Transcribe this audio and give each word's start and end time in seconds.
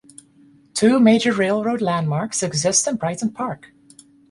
Two 0.73 0.99
major 0.99 1.31
railroad 1.31 1.79
landmarks 1.79 2.41
exist 2.41 2.87
in 2.87 2.95
Brighton 2.95 3.31
Park. 3.31 3.71